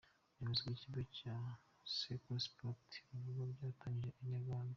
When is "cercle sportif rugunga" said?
1.95-3.53